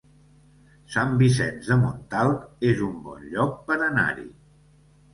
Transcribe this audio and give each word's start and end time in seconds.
Sant 0.95 1.13
Vicenç 1.19 1.69
de 1.73 1.77
Montalt 1.83 2.49
es 2.73 2.83
un 2.91 2.99
bon 3.07 3.31
lloc 3.37 3.57
per 3.71 3.81
anar-hi 3.93 4.31